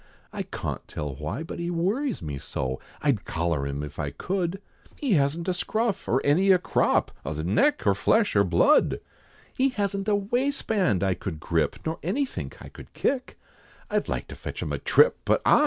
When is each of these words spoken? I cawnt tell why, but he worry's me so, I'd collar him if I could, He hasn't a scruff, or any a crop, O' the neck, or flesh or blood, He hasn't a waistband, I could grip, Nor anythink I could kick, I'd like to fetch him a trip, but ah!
I 0.33 0.41
cawnt 0.41 0.87
tell 0.87 1.13
why, 1.13 1.43
but 1.43 1.59
he 1.59 1.69
worry's 1.69 2.23
me 2.23 2.39
so, 2.39 2.79
I'd 3.03 3.23
collar 3.23 3.67
him 3.67 3.83
if 3.83 3.99
I 3.99 4.09
could, 4.09 4.59
He 4.95 5.13
hasn't 5.13 5.47
a 5.47 5.53
scruff, 5.53 6.07
or 6.07 6.25
any 6.25 6.49
a 6.49 6.57
crop, 6.57 7.11
O' 7.23 7.33
the 7.35 7.43
neck, 7.43 7.85
or 7.85 7.93
flesh 7.93 8.35
or 8.35 8.43
blood, 8.43 8.99
He 9.53 9.69
hasn't 9.69 10.07
a 10.09 10.15
waistband, 10.15 11.03
I 11.03 11.13
could 11.13 11.39
grip, 11.39 11.75
Nor 11.85 11.99
anythink 12.01 12.63
I 12.63 12.69
could 12.69 12.91
kick, 12.95 13.37
I'd 13.91 14.09
like 14.09 14.27
to 14.29 14.35
fetch 14.35 14.63
him 14.63 14.73
a 14.73 14.79
trip, 14.79 15.19
but 15.23 15.39
ah! 15.45 15.59